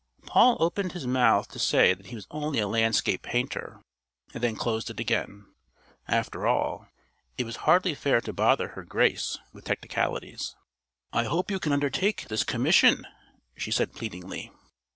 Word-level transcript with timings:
Paul 0.25 0.57
opened 0.59 0.93
his 0.93 1.05
mouth 1.05 1.49
to 1.49 1.59
say 1.59 1.93
that 1.93 2.07
he 2.07 2.15
was 2.15 2.25
only 2.31 2.57
a 2.57 2.67
landscape 2.67 3.21
painter, 3.21 3.83
and 4.33 4.41
then 4.43 4.55
closed 4.55 4.89
it 4.89 4.99
again. 4.99 5.45
After 6.07 6.47
all, 6.47 6.87
it 7.37 7.43
was 7.43 7.57
hardly 7.69 7.93
fair 7.93 8.19
to 8.19 8.33
bother 8.33 8.69
her 8.69 8.83
Grace 8.83 9.37
with 9.53 9.65
technicalities. 9.65 10.55
"I 11.13 11.25
hope 11.25 11.51
you 11.51 11.59
can 11.59 11.71
undertake 11.71 12.27
this 12.29 12.43
commission," 12.43 13.05
she 13.55 13.69
said 13.69 13.93
pleadingly. 13.93 14.51